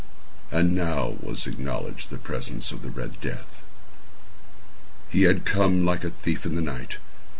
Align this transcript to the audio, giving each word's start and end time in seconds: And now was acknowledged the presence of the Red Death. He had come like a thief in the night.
And 0.49 0.73
now 0.73 1.17
was 1.21 1.45
acknowledged 1.45 2.09
the 2.09 2.17
presence 2.17 2.71
of 2.71 2.81
the 2.81 2.89
Red 2.89 3.21
Death. 3.21 3.61
He 5.11 5.25
had 5.25 5.45
come 5.45 5.85
like 5.85 6.03
a 6.03 6.09
thief 6.09 6.43
in 6.43 6.55
the 6.55 6.61
night. 6.63 6.97